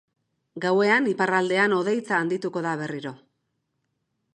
Gauean 0.63 1.09
iparraldean 1.11 1.77
hodeitza 1.77 2.17
handituko 2.21 2.65
da 2.69 2.73
berriro. 2.83 3.17